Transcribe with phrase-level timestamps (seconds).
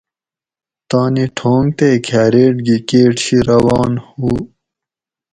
[0.89, 4.31] تانی ٹھونگ تے کھاریٹ گی کیٹ شی روان ہُو